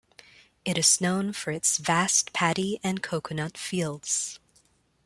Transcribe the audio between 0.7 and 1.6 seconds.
is known for